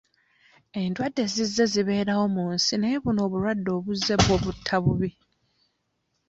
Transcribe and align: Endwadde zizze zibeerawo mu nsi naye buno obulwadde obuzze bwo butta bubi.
Endwadde 0.81 1.23
zizze 1.33 1.63
zibeerawo 1.73 2.25
mu 2.35 2.45
nsi 2.55 2.73
naye 2.77 2.97
buno 3.03 3.21
obulwadde 3.27 3.69
obuzze 3.77 4.13
bwo 4.21 4.35
butta 4.43 4.77
bubi. 4.83 5.09